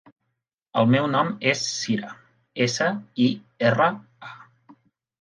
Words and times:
El 0.81 0.89
meu 0.93 1.05
nom 1.11 1.29
és 1.53 1.61
Sira: 1.75 2.11
essa, 2.67 2.91
i, 3.29 3.31
erra, 3.73 3.93
a. 4.33 4.37